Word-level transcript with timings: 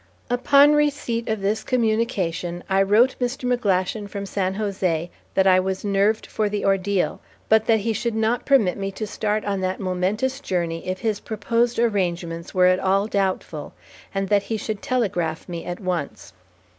Upon 0.31 0.73
receipt 0.73 1.29
of 1.29 1.41
this 1.41 1.63
communication 1.63 2.63
I 2.67 2.81
wrote 2.81 3.15
Mr. 3.21 3.45
McGlashan 3.55 4.09
from 4.09 4.25
San 4.25 4.55
Jose 4.55 5.11
that 5.35 5.45
I 5.45 5.59
was 5.59 5.85
nerved 5.85 6.25
for 6.25 6.49
the 6.49 6.65
ordeal, 6.65 7.21
but 7.49 7.67
that 7.67 7.81
he 7.81 7.93
should 7.93 8.15
not 8.15 8.43
permit 8.43 8.79
me 8.79 8.91
to 8.93 9.05
start 9.05 9.45
on 9.45 9.61
that 9.61 9.79
momentous 9.79 10.39
journey 10.39 10.87
if 10.87 11.01
his 11.01 11.19
proposed 11.19 11.77
arrangements 11.77 12.51
were 12.51 12.65
at 12.65 12.79
all 12.79 13.05
doubtful, 13.05 13.75
and 14.11 14.27
that 14.29 14.41
he 14.41 14.57
should 14.57 14.81
telegraph 14.81 15.47
me 15.47 15.65
at 15.65 15.79
once. 15.79 16.33